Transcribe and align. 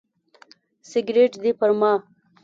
سګرټ 0.89 1.33
دې 1.43 1.51
پر 1.59 1.71
ما. 1.79 1.93